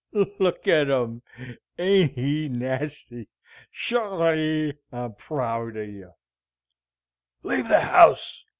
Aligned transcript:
"Look 0.39 0.67
at 0.67 0.89
'm! 0.89 1.21
Ain't 1.77 2.13
he 2.13 2.49
nasty? 2.49 3.27
Sha'ls, 3.69 4.73
I'm 4.91 5.13
prow 5.13 5.67
of 5.67 5.75
yer!" 5.75 6.15
"Leave 7.43 7.67
the 7.67 7.81
house!" 7.81 8.43